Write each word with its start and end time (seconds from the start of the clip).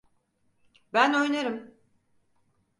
Ben 0.93 1.13
oynarım. 1.13 1.73